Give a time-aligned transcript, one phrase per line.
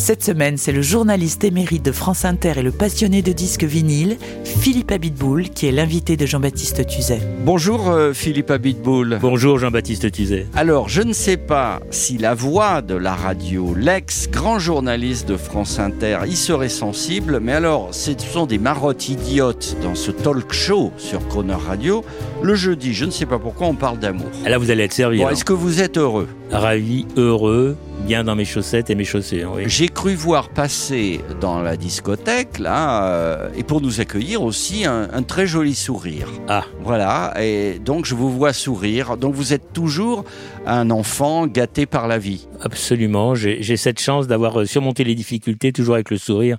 [0.00, 4.16] Cette semaine, c'est le journaliste émérite de France Inter et le passionné de disques vinyles,
[4.44, 7.20] Philippe Abitboul, qui est l'invité de Jean-Baptiste Tuzet.
[7.44, 9.18] Bonjour euh, Philippe Abitboul.
[9.20, 10.46] Bonjour Jean-Baptiste Tuzet.
[10.56, 15.78] Alors, je ne sais pas si la voix de la radio, l'ex-grand journaliste de France
[15.78, 20.92] Inter, y serait sensible, mais alors, ce sont des marottes idiotes dans ce talk show
[20.96, 22.02] sur Croner Radio.
[22.42, 24.30] Le jeudi, je ne sais pas pourquoi on parle d'amour.
[24.46, 25.18] Là, vous allez être servi.
[25.18, 25.36] Bon, alors.
[25.36, 26.28] est-ce que vous êtes heureux?
[26.50, 29.52] Ravi, heureux, bien dans mes chaussettes et mes chaussures.
[29.54, 29.64] Oui.
[29.66, 35.08] J'ai cru voir passer dans la discothèque, là, euh, et pour nous accueillir aussi, un,
[35.12, 36.28] un très joli sourire.
[36.48, 36.64] Ah.
[36.82, 39.16] Voilà, et donc je vous vois sourire.
[39.16, 40.24] Donc vous êtes toujours
[40.66, 42.48] un enfant gâté par la vie.
[42.62, 43.34] Absolument.
[43.34, 46.58] J'ai j'ai cette chance d'avoir euh, surmonté les difficultés toujours avec le sourire.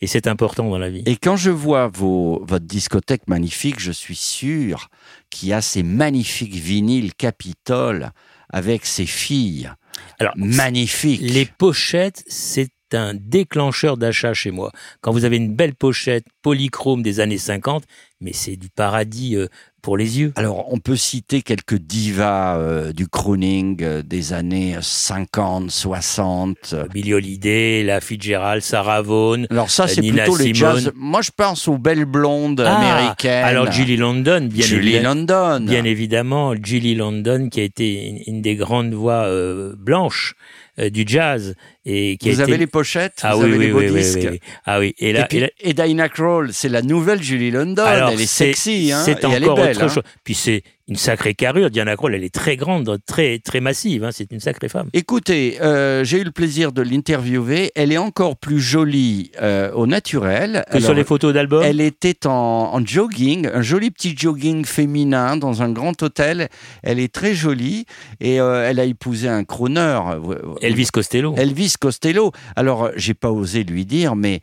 [0.00, 1.02] Et c'est important dans la vie.
[1.06, 4.88] Et quand je vois vos, votre discothèque magnifique, je suis sûr
[5.30, 8.10] qu'il y a ces magnifiques vinyles Capitole
[8.52, 9.70] avec ses filles.
[10.18, 11.20] Alors, Magnifiques.
[11.22, 14.70] les pochettes, c'est un déclencheur d'achat chez moi.
[15.00, 17.84] Quand vous avez une belle pochette polychrome des années 50,
[18.22, 19.48] mais c'est du paradis euh,
[19.82, 20.32] pour les yeux.
[20.36, 26.56] Alors, on peut citer quelques divas euh, du crooning euh, des années 50, 60.
[26.72, 26.86] euh.
[26.94, 29.44] Billie Holiday, La Fitzgerald, Sarah Vaughan.
[29.50, 30.92] Alors ça, c'est plutôt les jazz.
[30.94, 33.44] Moi, je pense aux belles blondes Ah, américaines.
[33.44, 35.14] Alors Julie London, bien Julie évidemment.
[35.14, 35.64] London.
[35.66, 40.34] Bien évidemment, Julie London, qui a été une, une des grandes voix euh, blanches
[40.90, 42.60] du jazz et qui Vous a avez été...
[42.60, 44.18] les pochettes, ah vous oui, avez oui, les oui, oui, disques.
[44.22, 44.40] oui, oui.
[44.64, 47.50] Ah oui, et là, et, puis, et là- et Diana Krall, c'est la nouvelle Julie
[47.50, 47.82] London.
[47.84, 49.76] alors, elle est sexy, hein, c'est elle est encore belle.
[49.76, 49.88] autre hein.
[49.88, 50.02] chose.
[50.24, 51.70] Puis c'est une sacrée carrure.
[51.70, 54.04] Diana Krall, elle est très grande, très très massive.
[54.04, 54.88] Hein, c'est une sacrée femme.
[54.92, 57.70] Écoutez, euh, j'ai eu le plaisir de l'interviewer.
[57.74, 60.64] Elle est encore plus jolie euh, au naturel.
[60.70, 61.62] Que sur les photos d'album?
[61.64, 62.30] Elle était en,
[62.74, 66.48] en jogging, un joli petit jogging féminin dans un grand hôtel.
[66.82, 67.86] Elle est très jolie
[68.20, 70.00] et euh, elle a épousé un crooner.
[70.62, 71.34] Elvis Costello.
[71.36, 72.32] Elvis Costello.
[72.56, 74.40] Alors, j'ai pas osé lui dire, mais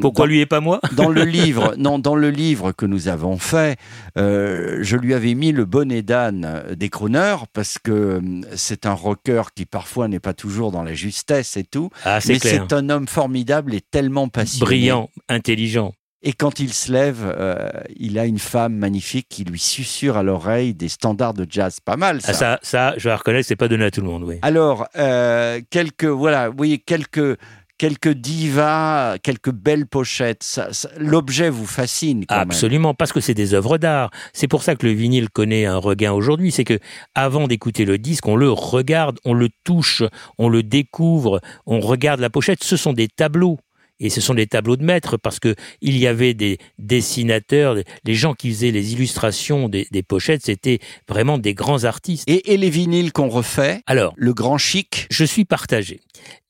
[0.00, 0.80] Pourquoi dans- lui et pas moi?
[0.96, 3.78] dans le livre, non, dans le livre que nous avons fait,
[4.16, 8.20] je lui avais mis le bonnet d'âne des crooners parce que euh,
[8.56, 12.34] c'est un rocker qui parfois n'est pas toujours dans la justesse et tout, Ah, c'est
[12.34, 14.66] mais c'est un homme formidable et tellement passionné.
[14.66, 15.94] Brillant, intelligent.
[16.24, 20.22] Et quand il se lève, euh, il a une femme magnifique qui lui susurre à
[20.22, 21.80] l'oreille des standards de jazz.
[21.80, 22.28] Pas mal ça.
[22.30, 24.22] Ah, ça, ça, je reconnaître, c'est pas donné à tout le monde.
[24.22, 24.38] Oui.
[24.42, 27.38] Alors, euh, quelques, voilà, oui, quelques,
[27.82, 30.60] quelques divas, quelques belles pochettes.
[30.98, 32.24] L'objet vous fascine.
[32.28, 34.12] Absolument, parce que c'est des œuvres d'art.
[34.32, 36.52] C'est pour ça que le vinyle connaît un regain aujourd'hui.
[36.52, 36.78] C'est que
[37.16, 40.04] avant d'écouter le disque, on le regarde, on le touche,
[40.38, 42.62] on le découvre, on regarde la pochette.
[42.62, 43.58] Ce sont des tableaux.
[44.02, 48.14] Et ce sont des tableaux de maître parce que il y avait des dessinateurs, les
[48.14, 52.28] gens qui faisaient les illustrations des, des pochettes, c'était vraiment des grands artistes.
[52.28, 55.06] Et, et les vinyles qu'on refait, Alors, le grand chic?
[55.10, 56.00] je suis partagé.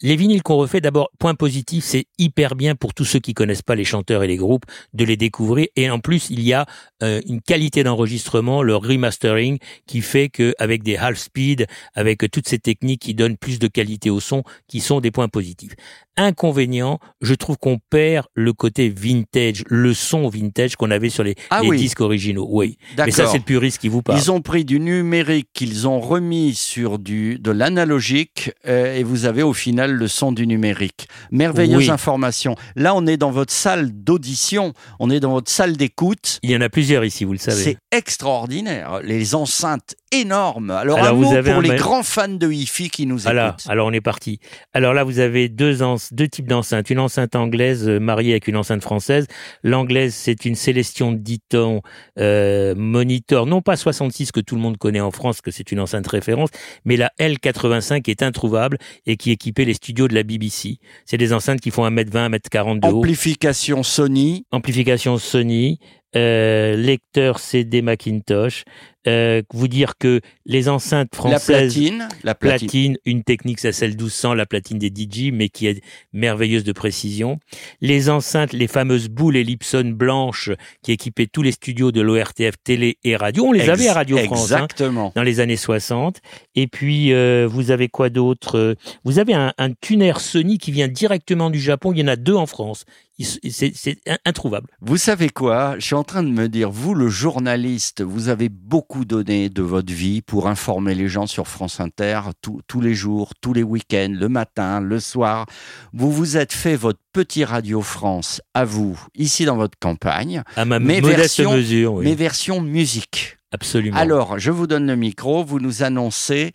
[0.00, 3.62] Les vinyles qu'on refait, d'abord, point positif, c'est hyper bien pour tous ceux qui connaissent
[3.62, 4.64] pas les chanteurs et les groupes
[4.94, 5.68] de les découvrir.
[5.76, 6.66] Et en plus, il y a
[7.02, 12.48] euh, une qualité d'enregistrement, le remastering, qui fait que avec des half speed, avec toutes
[12.48, 15.72] ces techniques qui donnent plus de qualité au son, qui sont des points positifs.
[16.16, 21.34] Inconvénient, je trouve qu'on perd le côté vintage, le son vintage qu'on avait sur les,
[21.50, 21.76] Ah les oui.
[21.78, 22.46] disques originaux.
[22.50, 22.76] Oui.
[22.96, 24.18] Mais ça, c'est le puriste qui vous parle.
[24.18, 29.24] Ils ont pris du numérique qu'ils ont remis sur du, de l'analogique euh, et vous
[29.26, 31.08] avez au final le son du numérique.
[31.30, 31.90] Merveilleuse Oui.
[31.90, 32.54] information.
[32.76, 36.38] Là, on est dans votre salle d'audition, on est dans votre salle d'écoute.
[36.42, 37.62] Il y en a plusieurs ici, vous le savez.
[37.62, 39.00] C'est extraordinaire.
[39.02, 40.70] Les enceintes énormes.
[40.70, 43.18] Alors, Alors, un vous mot avez pour un les grands fans de hi-fi qui nous
[43.18, 43.66] Voilà, écoutent.
[43.70, 44.38] alors on est parti.
[44.72, 46.90] Alors là, vous avez deux, en- deux types d'enceintes.
[46.90, 49.26] Une enceinte anglaise euh, mariée avec une enceinte française.
[49.62, 51.80] L'anglaise, c'est une Célestion dit-on
[52.18, 55.80] euh, monitor, non pas 66 que tout le monde connaît en France, que c'est une
[55.80, 56.50] enceinte référence,
[56.84, 60.78] mais la L85 est introuvable et qui équipait les studios de la BBC.
[61.06, 62.98] C'est des enceintes qui font 1m20, 1m40 de haut.
[62.98, 64.44] Amplification Sony.
[64.52, 65.78] Amplification Sony,
[66.16, 68.64] euh, lecteur CD Macintosh.
[69.08, 72.08] Euh, vous dire que les enceintes La françaises platine.
[72.22, 72.58] La platine.
[72.68, 75.82] platine, une technique c'est celle 1200, la platine des DJ, mais qui est
[76.12, 77.40] merveilleuse de précision.
[77.80, 80.50] Les enceintes, les fameuses boules Ellipson blanches
[80.84, 83.46] qui équipaient tous les studios de l'ORTF télé et radio.
[83.46, 84.52] On les avait à Radio France.
[84.52, 85.12] hein, Exactement.
[85.16, 86.18] dans les années 60.
[86.54, 88.56] Et puis, euh, vous avez quoi d'autre?
[88.56, 91.92] Euh, Vous avez un, un tuner Sony qui vient directement du Japon.
[91.92, 92.84] Il y en a deux en France.
[93.22, 94.68] C'est introuvable.
[94.80, 95.76] Vous savez quoi?
[95.78, 99.62] Je suis en train de me dire, vous le journaliste, vous avez beaucoup donné de
[99.62, 104.12] votre vie pour informer les gens sur France Inter tous les jours, tous les week-ends,
[104.12, 105.46] le matin, le soir.
[105.92, 110.42] Vous vous êtes fait votre petit Radio France à vous, ici dans votre campagne.
[110.56, 112.04] À ma modeste mesure, oui.
[112.04, 113.36] Mais version musique.
[113.52, 113.96] Absolument.
[113.96, 116.52] Alors, je vous donne le micro, vous nous annoncez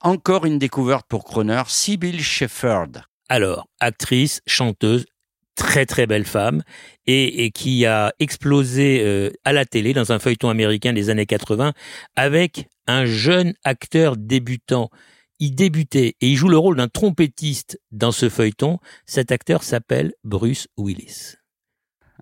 [0.00, 3.02] encore une découverte pour Croner, Sybil Shepherd.
[3.28, 5.04] Alors, actrice, chanteuse,
[5.58, 6.62] très très belle femme
[7.06, 11.72] et, qui a explosé euh, à la télé dans un feuilleton américain des années 80
[12.16, 14.88] avec un jeune acteur débutant.
[15.40, 18.78] Il débutait et il joue le rôle d'un trompettiste dans ce feuilleton.
[19.04, 21.34] Cet acteur s'appelle Bruce Willis.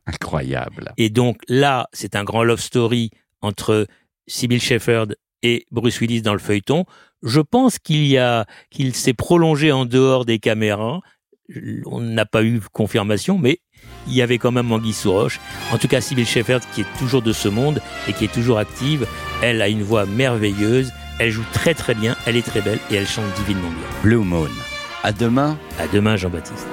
[0.07, 0.93] Incroyable.
[0.97, 3.11] Et donc là, c'est un grand love story
[3.43, 3.87] entre
[4.27, 6.85] Sybil Shepherd et Bruce Willis dans le feuilleton.
[7.23, 11.01] Je pense qu'il y a, qu'il s'est prolongé en dehors des caméras.
[11.87, 13.61] On n'a pas eu confirmation, mais
[14.09, 15.41] il y avait quand même Manguy sous roche.
[15.73, 18.59] En tout cas, Sybil Shepherd, qui est toujours de ce monde et qui est toujours
[18.59, 19.07] active,
[19.43, 20.93] elle a une voix merveilleuse.
[21.19, 23.89] Elle joue très très bien, elle est très belle et elle chante divinement bien.
[24.03, 24.49] Blue Moon.
[25.03, 25.59] À demain.
[25.79, 26.67] À demain, Jean-Baptiste.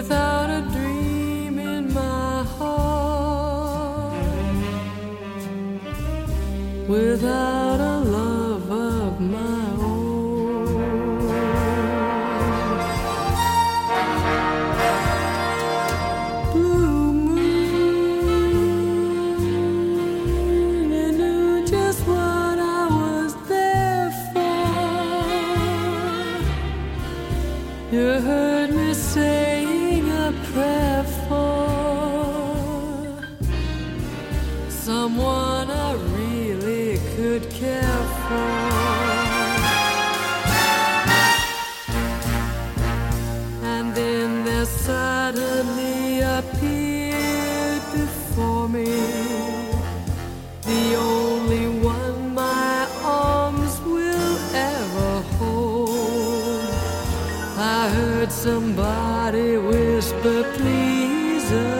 [0.00, 0.39] without
[30.30, 31.66] a prayer for
[34.68, 38.52] someone I really could care for.
[43.72, 48.90] And then there suddenly appeared before me
[50.72, 56.70] the only one my arms will ever hold.
[57.56, 59.09] I heard somebody
[60.22, 61.79] but please.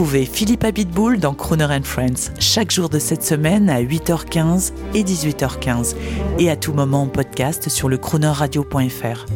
[0.00, 5.02] Retrouvez Philippe Abitboul dans Crooner and Friends chaque jour de cette semaine à 8h15 et
[5.02, 5.94] 18h15
[6.38, 9.26] et à tout moment en podcast sur le croonerradio.fr.